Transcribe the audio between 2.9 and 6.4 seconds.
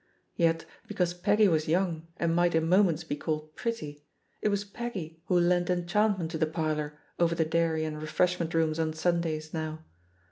be called pretty, it was Peggy who, lent enchantment to